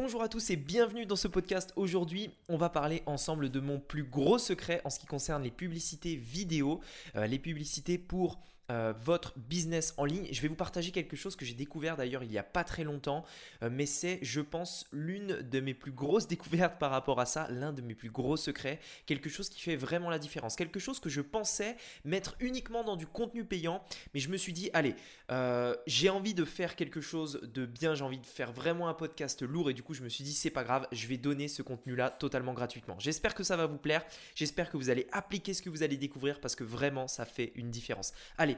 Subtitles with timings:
[0.00, 1.72] Bonjour à tous et bienvenue dans ce podcast.
[1.74, 5.50] Aujourd'hui, on va parler ensemble de mon plus gros secret en ce qui concerne les
[5.50, 6.78] publicités vidéo,
[7.16, 8.38] euh, les publicités pour
[8.70, 10.28] euh, votre business en ligne.
[10.30, 12.84] Je vais vous partager quelque chose que j'ai découvert d'ailleurs il n'y a pas très
[12.84, 13.24] longtemps,
[13.62, 17.48] euh, mais c'est, je pense, l'une de mes plus grosses découvertes par rapport à ça,
[17.50, 21.00] l'un de mes plus gros secrets, quelque chose qui fait vraiment la différence, quelque chose
[21.00, 23.82] que je pensais mettre uniquement dans du contenu payant,
[24.12, 24.94] mais je me suis dit, allez,
[25.30, 28.94] euh, j'ai envie de faire quelque chose de bien, j'ai envie de faire vraiment un
[28.94, 31.48] podcast lourd, et du coup je me suis dit, c'est pas grave, je vais donner
[31.48, 32.98] ce contenu-là totalement gratuitement.
[32.98, 35.96] J'espère que ça va vous plaire, j'espère que vous allez appliquer ce que vous allez
[35.96, 38.12] découvrir, parce que vraiment ça fait une différence.
[38.36, 38.57] Allez,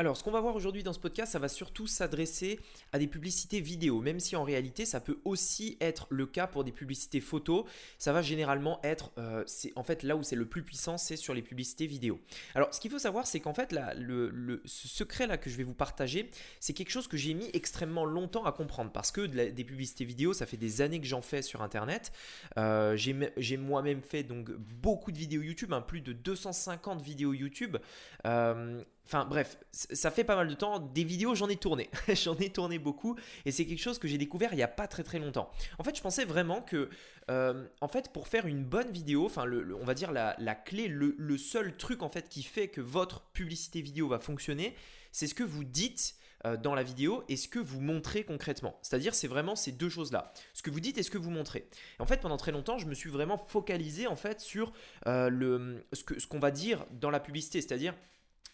[0.00, 2.58] Alors, ce qu'on va voir aujourd'hui dans ce podcast, ça va surtout s'adresser
[2.90, 6.64] à des publicités vidéo, même si en réalité, ça peut aussi être le cas pour
[6.64, 7.66] des publicités photos.
[7.98, 11.16] Ça va généralement être, euh, c'est en fait là où c'est le plus puissant, c'est
[11.16, 12.18] sur les publicités vidéo.
[12.54, 15.64] Alors, ce qu'il faut savoir, c'est qu'en fait, le, ce secret là que je vais
[15.64, 19.64] vous partager, c'est quelque chose que j'ai mis extrêmement longtemps à comprendre, parce que des
[19.64, 22.10] publicités vidéo, ça fait des années que j'en fais sur Internet.
[22.56, 27.76] Euh, j'ai moi-même fait donc beaucoup de vidéos YouTube, hein, plus de 250 vidéos YouTube.
[28.24, 30.78] Euh, Enfin bref, ça fait pas mal de temps.
[30.78, 31.90] Des vidéos, j'en ai tourné.
[32.08, 33.16] j'en ai tourné beaucoup.
[33.44, 35.50] Et c'est quelque chose que j'ai découvert il n'y a pas très très longtemps.
[35.78, 36.90] En fait, je pensais vraiment que,
[37.30, 39.44] euh, en fait, pour faire une bonne vidéo, enfin,
[39.80, 43.80] on va dire la, clé, le, seul truc en fait qui fait que votre publicité
[43.80, 44.74] vidéo va fonctionner,
[45.12, 46.14] c'est ce que vous dites
[46.46, 48.78] euh, dans la vidéo et ce que vous montrez concrètement.
[48.82, 50.32] C'est-à-dire, c'est vraiment ces deux choses-là.
[50.54, 51.68] Ce que vous dites et ce que vous montrez.
[51.98, 54.72] en fait, pendant très longtemps, je me suis vraiment focalisé en fait sur
[55.06, 57.60] euh, le, ce qu'on ce qu'on va dire dans la publicité.
[57.60, 57.94] C'est-à-dire,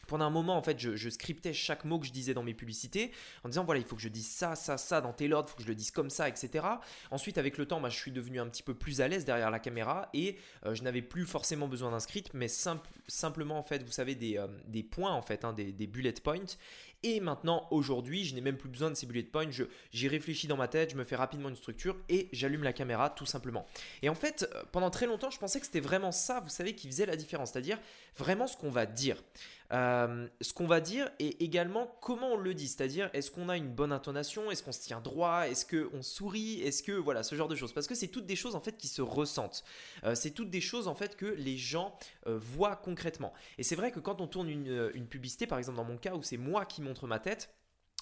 [0.06, 3.12] pendant un moment, en fait, je, scriptais chaque mot que je disais dans mes publicités
[3.44, 5.50] en disant voilà, il faut que je dise ça, ça, ça dans tel ordre, il
[5.52, 6.66] faut que je le dise comme ça, etc.
[7.10, 9.50] Ensuite, avec le temps, bah, je suis devenu un petit peu plus à l'aise derrière
[9.50, 13.82] la caméra et euh, je n'avais plus forcément besoin d'un script, mais simplement, en fait,
[13.82, 16.56] vous savez, des, euh, points, en fait, hein, des bullet points.
[17.02, 19.48] Et maintenant, aujourd'hui, je n'ai même plus besoin de ces bullet points.
[19.92, 23.10] J'y réfléchis dans ma tête, je me fais rapidement une structure et j'allume la caméra
[23.10, 23.66] tout simplement.
[24.02, 26.74] Et en fait, euh, pendant très longtemps, je pensais que c'était vraiment ça, vous savez,
[26.74, 27.52] qui faisait la différence.
[27.52, 27.78] C'est-à-dire
[28.16, 29.22] vraiment ce qu'on va dire.
[29.72, 32.68] Euh, ce qu'on va dire et également comment on le dit.
[32.68, 34.50] C'est-à-dire, est-ce qu'on a une bonne intonation?
[34.50, 35.48] Est-ce qu'on se tient droit?
[35.48, 36.62] Est-ce qu'on sourit?
[36.62, 36.92] Est-ce que.
[36.92, 37.72] Voilà, ce genre de choses.
[37.72, 39.64] Parce que c'est toutes des choses en fait qui se ressentent.
[40.04, 41.96] Euh, c'est toutes des choses en fait que les gens
[42.26, 43.32] voient concrètement.
[43.58, 46.14] Et c'est vrai que quand on tourne une, une publicité, par exemple dans mon cas
[46.14, 47.56] où c'est moi qui monte ma tête.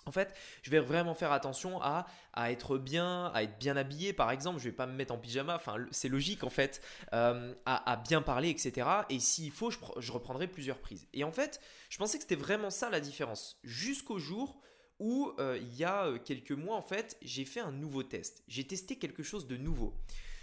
[0.07, 4.13] En fait, je vais vraiment faire attention à, à, être bien, à être bien habillé,
[4.13, 4.59] par exemple.
[4.59, 6.83] Je vais pas me mettre en pyjama, enfin, c'est logique en fait,
[7.15, 8.87] euh, à, bien parler, etc.
[9.09, 11.09] Et s'il faut, je, reprendrai plusieurs prises.
[11.13, 13.59] Et en fait, je pensais que c'était vraiment ça la différence.
[13.65, 14.61] Jusqu'au jour
[14.99, 18.45] où, euh, il y a euh, quelques mois, en fait, j'ai fait un nouveau test.
[18.47, 19.95] J'ai testé quelque chose de nouveau.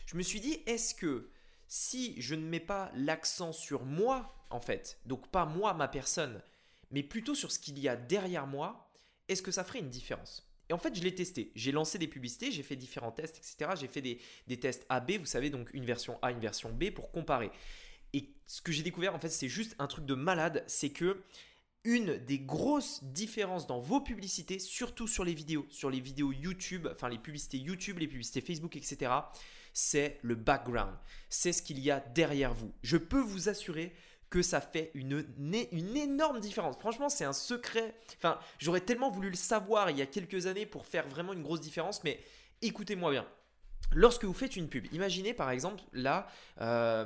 [0.07, 1.29] Je me suis dit, est-ce que
[1.67, 6.41] si je ne mets pas l'accent sur moi, en fait, donc pas moi, ma personne,
[6.91, 8.91] mais plutôt sur ce qu'il y a derrière moi,
[9.27, 10.47] est-ce que ça ferait une différence?
[10.69, 11.51] Et en fait, je l'ai testé.
[11.55, 13.71] J'ai lancé des publicités, j'ai fait différents tests, etc.
[13.79, 16.91] J'ai fait des, des tests AB, vous savez, donc une version A, une version B
[16.91, 17.51] pour comparer.
[18.13, 21.23] Et ce que j'ai découvert, en fait, c'est juste un truc de malade, c'est que
[21.83, 26.87] une des grosses différences dans vos publicités, surtout sur les vidéos, sur les vidéos YouTube,
[26.91, 29.11] enfin les publicités YouTube, les publicités Facebook, etc.,
[29.73, 30.95] c'est le background.
[31.29, 32.71] C'est ce qu'il y a derrière vous.
[32.83, 33.93] Je peux vous assurer
[34.31, 36.77] que ça fait une, une énorme différence.
[36.79, 37.93] Franchement, c'est un secret.
[38.17, 41.43] Enfin, j'aurais tellement voulu le savoir il y a quelques années pour faire vraiment une
[41.43, 42.17] grosse différence, mais
[42.63, 43.27] écoutez-moi bien.
[43.93, 46.27] Lorsque vous faites une pub, imaginez par exemple là,
[46.61, 47.05] euh,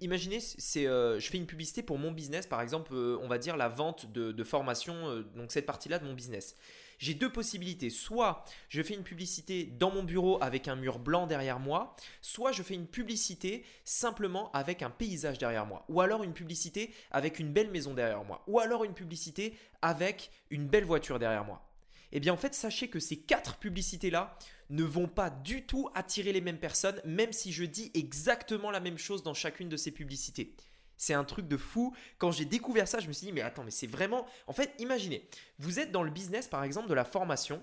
[0.00, 3.38] imaginez c'est, euh, je fais une publicité pour mon business, par exemple, euh, on va
[3.38, 6.56] dire la vente de, de formation, donc cette partie-là de mon business
[7.00, 7.90] j'ai deux possibilités.
[7.90, 12.52] Soit je fais une publicité dans mon bureau avec un mur blanc derrière moi, soit
[12.52, 17.40] je fais une publicité simplement avec un paysage derrière moi, ou alors une publicité avec
[17.40, 21.66] une belle maison derrière moi, ou alors une publicité avec une belle voiture derrière moi.
[22.12, 24.36] Eh bien en fait, sachez que ces quatre publicités-là
[24.68, 28.80] ne vont pas du tout attirer les mêmes personnes, même si je dis exactement la
[28.80, 30.54] même chose dans chacune de ces publicités.
[31.00, 31.96] C'est un truc de fou.
[32.18, 34.26] Quand j'ai découvert ça, je me suis dit, mais attends, mais c'est vraiment...
[34.46, 35.26] En fait, imaginez,
[35.58, 37.62] vous êtes dans le business, par exemple, de la formation.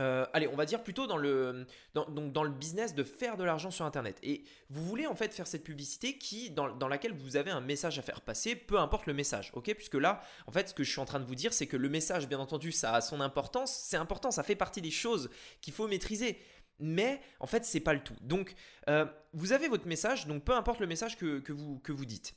[0.00, 3.44] Euh, allez, on va dire plutôt dans le, donc dans le business de faire de
[3.44, 4.18] l'argent sur Internet.
[4.22, 7.60] Et vous voulez en fait faire cette publicité qui, dans, dans, laquelle vous avez un
[7.60, 9.74] message à faire passer, peu importe le message, ok?
[9.74, 11.76] Puisque là, en fait, ce que je suis en train de vous dire, c'est que
[11.76, 15.28] le message, bien entendu, ça a son importance, c'est important, ça fait partie des choses
[15.60, 16.38] qu'il faut maîtriser
[16.78, 18.16] mais en fait c'est pas le tout.
[18.20, 18.54] Donc
[18.88, 22.34] euh, vous avez votre message, donc peu importe le message que, vous, que vous dites.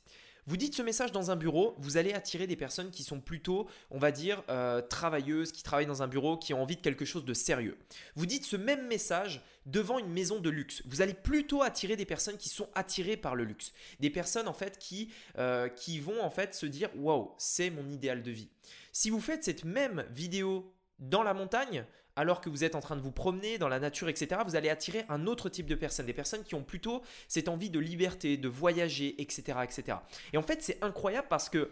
[0.48, 3.68] Vous dites ce message dans un bureau, vous allez attirer des personnes qui sont plutôt,
[3.90, 7.04] on va dire, euh, travailleuses, qui travaillent dans un bureau, qui ont envie de quelque
[7.04, 7.76] chose de sérieux.
[8.16, 10.82] Vous dites ce même message devant une maison de luxe.
[10.86, 13.74] Vous allez plutôt attirer des personnes qui sont attirées par le luxe.
[14.00, 17.86] Des personnes en fait qui, euh, qui vont en fait se dire waouh, c'est mon
[17.90, 18.48] idéal de vie.
[18.90, 21.84] Si vous faites cette même vidéo dans la montagne,
[22.18, 24.68] alors que vous êtes en train de vous promener dans la nature, etc., vous allez
[24.68, 28.36] attirer un autre type de personnes, des personnes qui ont plutôt cette envie de liberté,
[28.36, 29.58] de voyager, etc.
[29.62, 29.98] etc.
[30.32, 31.70] Et en fait, c'est incroyable parce que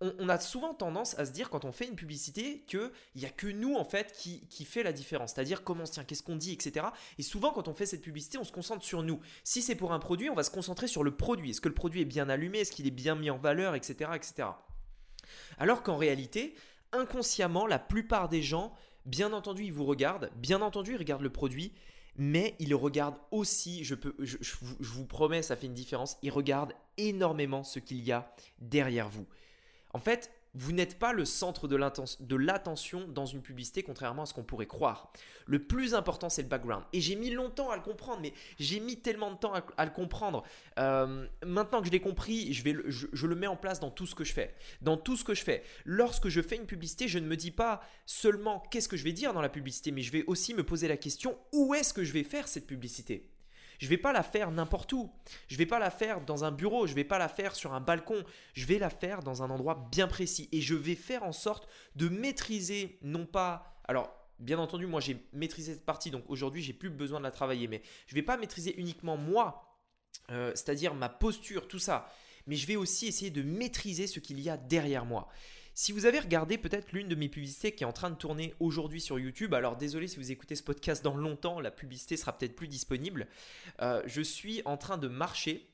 [0.00, 3.30] on, a souvent tendance à se dire quand on fait une publicité qu'il n'y a
[3.30, 5.32] que nous en fait qui, qui fait la différence.
[5.32, 6.86] C'est-à-dire comment on se tient, qu'est-ce qu'on dit, etc.
[7.16, 9.20] Et souvent quand on fait cette publicité, on se concentre sur nous.
[9.44, 11.50] Si c'est pour un produit, on va se concentrer sur le produit.
[11.50, 12.58] Est-ce que le produit est bien allumé?
[12.58, 14.10] Est-ce qu'il est bien mis en valeur, etc.
[14.16, 14.48] etc.
[15.58, 16.56] Alors qu'en réalité,
[16.92, 18.74] inconsciemment, la plupart des gens
[19.06, 21.72] Bien entendu, ils vous regardent, bien entendu, ils regardent le produit,
[22.16, 24.36] mais ils regardent aussi, je, peux, je,
[24.80, 29.26] vous promets, ça fait une différence, ils regardent énormément ce qu'il y a derrière vous.
[29.92, 34.34] En fait, vous n'êtes pas le centre de l'attention dans une publicité, contrairement à ce
[34.34, 35.12] qu'on pourrait croire.
[35.46, 36.84] Le plus important, c'est le background.
[36.92, 39.90] Et j'ai mis longtemps à le comprendre, mais j'ai mis tellement de temps à, le
[39.90, 40.44] comprendre.
[40.78, 44.06] Euh, maintenant que je l'ai compris, je, vais je, le mets en place dans tout
[44.06, 44.54] ce que je fais.
[44.80, 45.64] Dans tout ce que je fais.
[45.84, 49.12] Lorsque je fais une publicité, je ne me dis pas seulement qu'est-ce que je vais
[49.12, 52.04] dire dans la publicité, mais je vais aussi me poser la question où est-ce que
[52.04, 53.33] je vais faire cette publicité?
[53.78, 55.12] Je vais pas la faire n'importe où.
[55.48, 57.80] Je vais pas la faire dans un bureau, je vais pas la faire sur un
[57.80, 58.24] balcon.
[58.52, 61.68] Je vais la faire dans un endroit bien précis et je vais faire en sorte
[61.96, 66.72] de maîtriser non pas alors Bien entendu, moi j'ai maîtrisé cette partie, donc aujourd'hui j'ai
[66.72, 69.78] plus besoin de la travailler, mais je ne vais pas maîtriser uniquement moi,
[70.30, 72.12] euh, c'est-à-dire ma posture, tout ça,
[72.46, 75.28] mais je vais aussi essayer de maîtriser ce qu'il y a derrière moi.
[75.76, 78.54] Si vous avez regardé peut-être l'une de mes publicités qui est en train de tourner
[78.60, 82.38] aujourd'hui sur YouTube, alors désolé si vous écoutez ce podcast dans longtemps, la publicité sera
[82.38, 83.26] peut-être plus disponible.
[83.82, 85.68] Euh, je suis en train de marcher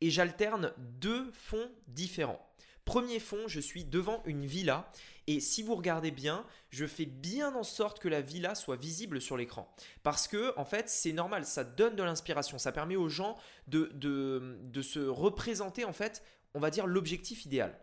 [0.00, 2.40] et j'alterne deux fonds différents.
[2.86, 4.90] Premier fond, je suis devant une villa
[5.26, 9.20] et si vous regardez bien, je fais bien en sorte que la villa soit visible
[9.20, 9.70] sur l'écran.
[10.02, 13.90] Parce que, en fait, c'est normal, ça donne de l'inspiration, ça permet aux gens de,
[13.92, 16.22] de, de se représenter, en fait,
[16.54, 17.78] on va dire l'objectif idéal.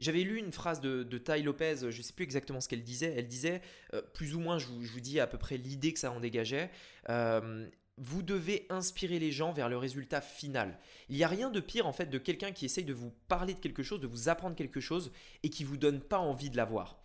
[0.00, 2.82] J'avais lu une phrase de, de Tai Lopez, je ne sais plus exactement ce qu'elle
[2.82, 3.14] disait.
[3.16, 3.60] Elle disait,
[3.94, 6.70] euh, plus ou moins, je vous, dis à peu près l'idée que ça en dégageait.
[7.10, 7.68] Euh,
[8.00, 10.78] vous devez inspirer les gens vers le résultat final.
[11.10, 13.52] Il n'y a rien de pire en fait de quelqu'un qui essaye de vous parler
[13.52, 15.12] de quelque chose, de vous apprendre quelque chose
[15.42, 16.98] et qui vous donne pas envie de l'avoir.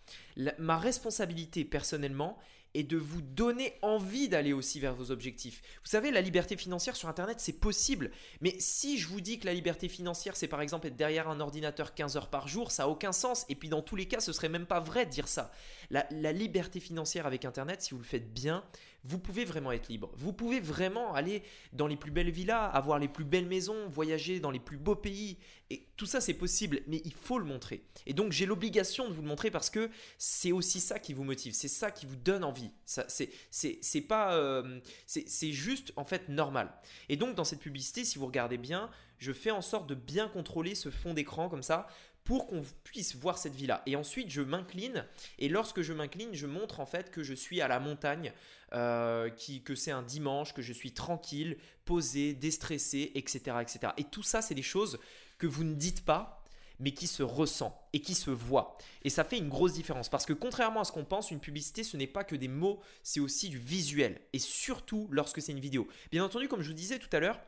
[0.58, 2.38] Ma responsabilité personnellement
[2.76, 5.62] et de vous donner envie d'aller aussi vers vos objectifs.
[5.82, 8.10] Vous savez, la liberté financière sur Internet, c'est possible.
[8.42, 11.40] Mais si je vous dis que la liberté financière, c'est par exemple être derrière un
[11.40, 13.46] ordinateur 15 heures par jour, ça n'a aucun sens.
[13.48, 15.52] Et puis dans tous les cas, ce serait même pas vrai de dire ça.
[15.88, 18.62] La, la liberté financière avec Internet, si vous le faites bien,
[19.06, 20.10] vous pouvez vraiment être libre.
[20.16, 21.42] Vous pouvez vraiment aller
[21.72, 24.96] dans les plus belles villas, avoir les plus belles maisons, voyager dans les plus beaux
[24.96, 25.38] pays.
[25.70, 27.84] Et tout ça, c'est possible, mais il faut le montrer.
[28.06, 31.24] Et donc, j'ai l'obligation de vous le montrer parce que c'est aussi ça qui vous
[31.24, 32.70] motive, c'est ça qui vous donne envie.
[32.84, 36.72] C'est pas, euh, c'est juste en fait normal.
[37.08, 40.28] Et donc, dans cette publicité, si vous regardez bien, je fais en sorte de bien
[40.28, 41.86] contrôler ce fond d'écran comme ça
[42.26, 43.82] pour qu'on puisse voir cette villa.
[43.86, 45.06] Et ensuite, je m'incline.
[45.38, 48.32] Et lorsque je m'incline, je montre en fait que je suis à la montagne,
[48.74, 49.30] euh,
[49.64, 53.58] que c'est un dimanche, que je suis tranquille, posé, déstressé, etc.
[53.60, 53.92] etc.
[53.96, 54.98] Et tout ça, c'est des choses
[55.38, 56.42] que vous ne dites pas,
[56.80, 58.76] mais qui se ressent et qui se voit.
[59.04, 61.84] Et ça fait une grosse différence parce que contrairement à ce qu'on pense, une publicité,
[61.84, 64.20] ce n'est pas que des mots, c'est aussi du visuel.
[64.32, 65.86] Et surtout lorsque c'est une vidéo.
[66.10, 67.40] Bien entendu, comme je vous disais tout à l'heure,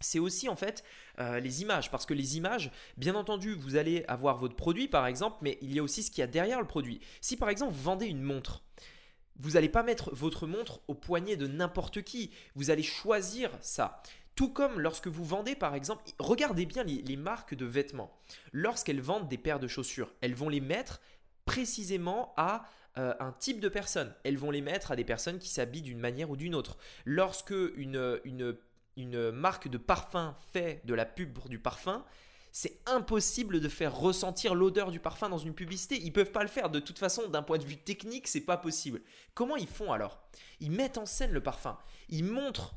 [0.00, 0.84] c'est aussi en fait
[1.18, 1.90] euh, les images.
[1.90, 5.74] Parce que les images, bien entendu, vous allez avoir votre produit par exemple, mais il
[5.74, 7.00] y a aussi ce qu'il y a derrière le produit.
[7.20, 8.62] Si par exemple vous vendez une montre,
[9.38, 12.30] vous n'allez pas mettre votre montre au poignet de n'importe qui.
[12.54, 14.02] Vous allez choisir ça.
[14.36, 18.16] Tout comme lorsque vous vendez par exemple, regardez bien les, marques de vêtements.
[18.52, 21.00] Lorsqu'elles vendent des paires de chaussures, elles vont les mettre
[21.44, 22.64] précisément à
[22.96, 24.12] euh, un type de personne.
[24.24, 26.78] Elles vont les mettre à des personnes qui s'habillent d'une manière ou d'une autre.
[27.04, 28.56] Lorsque une, une
[28.96, 32.04] une marque de parfum fait de la pub pour du parfum,
[32.56, 36.00] c'est impossible de faire ressentir l'odeur du parfum dans une publicité.
[36.00, 36.70] Ils peuvent pas le faire.
[36.70, 39.00] De toute façon, d'un point de vue technique, c'est pas possible.
[39.34, 40.22] Comment ils font alors?
[40.60, 41.76] Ils mettent en scène le parfum.
[42.10, 42.76] Ils montrent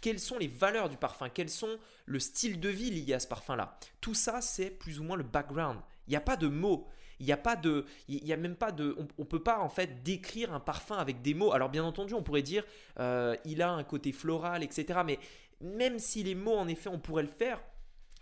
[0.00, 3.28] quelles sont les valeurs du parfum, quels sont le style de vie lié à ce
[3.28, 3.78] parfum-là.
[4.00, 5.78] Tout ça, c'est plus ou moins le background.
[6.08, 6.88] Il n'y a pas de mots.
[7.20, 9.60] Il n'y a pas de, il y a même pas de, on, ne peut pas
[9.60, 11.52] en fait décrire un parfum avec des mots.
[11.52, 12.64] Alors bien entendu, on pourrait dire,
[12.98, 15.02] euh, il a un côté floral, etc.
[15.06, 15.20] Mais
[15.62, 17.60] même si les mots, en effet, on pourrait le faire,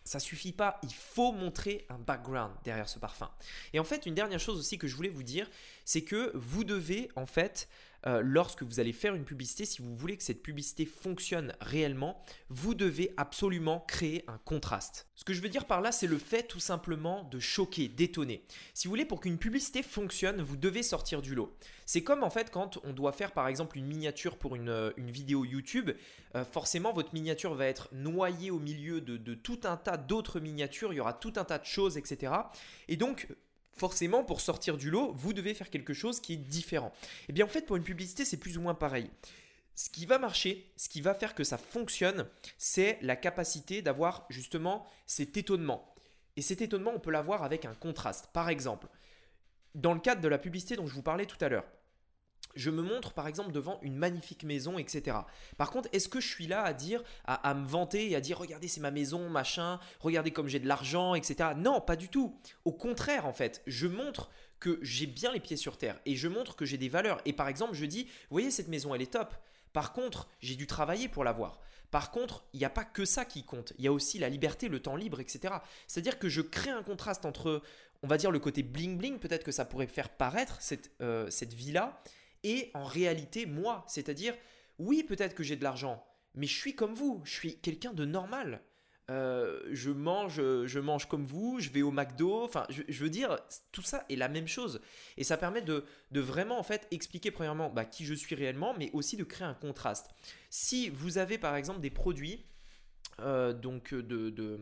[0.04, 3.30] ça suffit pas, il faut montrer un background derrière ce parfum.
[3.72, 5.48] Et en fait, une dernière chose aussi que je voulais vous dire,
[5.84, 7.68] c'est que vous devez en fait
[8.06, 12.22] euh, lorsque vous allez faire une publicité, si vous voulez que cette publicité fonctionne réellement,
[12.48, 15.06] vous devez absolument créer un contraste.
[15.16, 18.42] Ce que je veux dire par là, c'est le fait tout simplement de choquer, d'étonner.
[18.72, 21.54] Si vous voulez, pour qu'une publicité fonctionne, vous devez sortir du lot.
[21.84, 24.92] C'est comme en fait quand on doit faire par exemple une miniature pour une, euh,
[24.96, 25.90] vidéo YouTube,
[26.36, 30.40] euh, forcément votre miniature va être noyée au milieu de, de tout un tas d'autres
[30.40, 32.32] miniatures, il y aura tout un tas de choses, etc.
[32.88, 33.26] Et donc
[33.72, 36.92] forcément, pour sortir du lot, vous devez faire quelque chose qui est différent.
[37.02, 39.10] Et eh bien en fait, pour une publicité, c'est plus ou moins pareil.
[39.74, 42.26] Ce qui va marcher, ce qui va faire que ça fonctionne,
[42.58, 45.94] c'est la capacité d'avoir justement cet étonnement.
[46.36, 48.28] Et cet étonnement, on peut l'avoir avec un contraste.
[48.32, 48.88] Par exemple,
[49.74, 51.64] dans le cadre de la publicité dont je vous parlais tout à l'heure,
[52.54, 55.16] je me montre par exemple devant une magnifique maison, etc.
[55.56, 58.38] Par contre, est-ce que je suis là à dire, à, me vanter et à dire
[58.38, 61.50] regardez c'est ma maison, machin, regardez comme j'ai de l'argent, etc.
[61.56, 62.38] Non, pas du tout.
[62.64, 66.28] Au contraire, en fait, je montre que j'ai bien les pieds sur terre et je
[66.28, 67.20] montre que j'ai des valeurs.
[67.24, 69.34] Et par exemple, je dis, voyez cette maison, elle est top.
[69.72, 71.60] Par contre, j'ai dû travailler pour l'avoir.
[71.90, 73.72] Par contre, il n'y a pas que ça qui compte.
[73.78, 75.54] Il y a aussi la liberté, le temps libre, etc.
[75.86, 77.62] C'est-à-dire que je crée un contraste entre,
[78.02, 81.28] on va dire, le côté bling bling, peut-être que ça pourrait faire paraître cette, euh,
[81.30, 82.00] cette vie-là,
[82.44, 83.84] et en réalité moi.
[83.88, 84.34] C'est-à-dire,
[84.78, 86.04] oui, peut-être que j'ai de l'argent,
[86.34, 88.62] mais je suis comme vous, je suis quelqu'un de normal.
[89.10, 92.44] Euh, je mange, je mange comme vous, je vais au McDo.
[92.44, 93.36] Enfin, je, veux dire,
[93.72, 94.80] tout ça est la même chose.
[95.16, 98.90] Et ça permet de, vraiment en fait expliquer premièrement bah, qui je suis réellement, mais
[98.92, 100.10] aussi de créer un contraste.
[100.48, 102.44] Si vous avez par exemple des produits
[103.20, 104.58] euh, donc euh, de,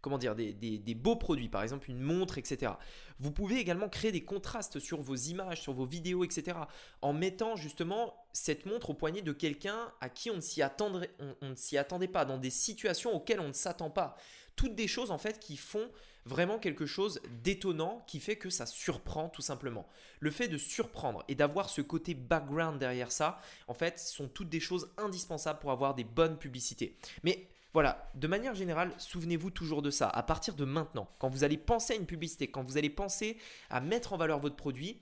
[0.00, 2.72] comment dire des, beaux produits, par exemple une montre, etc.
[3.18, 6.58] Vous pouvez également créer des contrastes sur vos images, sur vos vidéos, etc.
[7.00, 11.10] En mettant justement cette montre au poignet de quelqu'un à qui on ne s'y attendrait,
[11.40, 14.16] on, ne s'y attendait pas, dans des situations auxquelles on ne s'attend pas.
[14.56, 15.88] Toutes des choses en fait qui font
[16.24, 19.88] vraiment quelque chose d'étonnant qui fait que ça surprend tout simplement.
[20.20, 24.48] Le fait de surprendre et d'avoir ce côté background derrière ça, en fait, sont toutes
[24.48, 26.96] des choses indispensables pour avoir des bonnes publicités.
[27.24, 30.08] Mais voilà, de manière générale, souvenez-vous toujours de ça.
[30.08, 33.38] À partir de maintenant, quand vous allez penser à une publicité, quand vous allez penser
[33.70, 35.00] à mettre en valeur votre produit,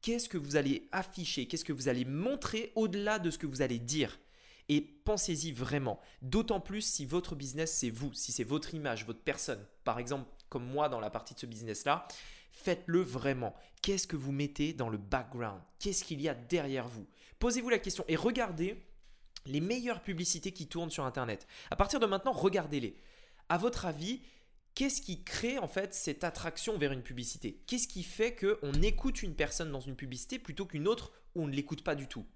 [0.00, 3.60] qu'est-ce que vous allez afficher, qu'est-ce que vous allez montrer au-delà de ce que vous
[3.60, 4.18] allez dire?
[4.68, 6.00] Et pensez-y vraiment.
[6.22, 9.64] D'autant plus si votre business, c'est vous, si c'est votre image, votre personne.
[9.84, 12.08] Par exemple, comme moi dans la partie de ce business-là,
[12.50, 13.54] faites-le vraiment.
[13.82, 15.60] Qu'est-ce que vous mettez dans le background?
[15.78, 17.06] Qu'est-ce qu'il y a derrière vous?
[17.38, 18.82] Posez-vous la question et regardez
[19.46, 21.46] les meilleures publicités qui tournent sur Internet.
[21.70, 22.96] À partir de maintenant, regardez-les.
[23.48, 24.22] À votre avis,
[24.74, 27.62] qu'est-ce qui crée en fait cette attraction vers une publicité?
[27.66, 31.46] Qu'est-ce qui fait qu'on écoute une personne dans une publicité plutôt qu'une autre où on
[31.46, 32.26] ne l'écoute pas du tout?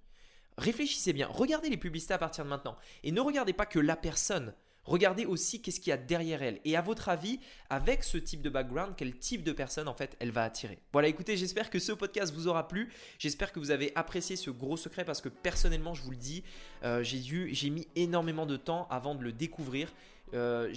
[0.57, 3.97] Réfléchissez bien, regardez les publicités à partir de maintenant et ne regardez pas que la
[3.97, 4.55] personne.
[4.85, 6.61] Regardez aussi qu'est-ce qu'il y a derrière elle.
[6.65, 10.17] Et à votre avis, avec ce type de background, quel type de personne en fait
[10.21, 10.79] elle va attirer?
[10.93, 12.91] Voilà, écoutez, j'espère que ce podcast vous aura plu.
[13.19, 16.43] J'espère que vous avez apprécié ce gros secret parce que personnellement, je vous le dis,
[16.83, 19.93] euh, j'ai mis énormément de temps avant de le découvrir.
[20.35, 20.73] Euh,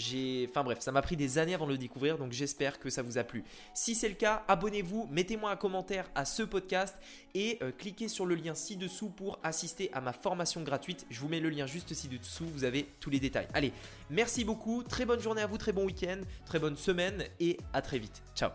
[0.49, 3.01] enfin bref, ça m'a pris des années avant de le découvrir, donc j'espère que ça
[3.01, 3.43] vous a plu.
[3.73, 6.95] Si c'est le cas, abonnez-vous, mettez-moi un commentaire à ce podcast
[7.33, 11.05] et euh, cliquez sur le lien ci-dessous pour assister à ma formation gratuite.
[11.09, 13.47] Je vous mets le lien juste ci-dessous, vous avez tous les détails.
[13.53, 13.73] Allez,
[14.09, 17.81] merci beaucoup, très bonne journée à vous, très bon week-end, très bonne semaine et à
[17.81, 18.21] très vite.
[18.35, 18.51] Ciao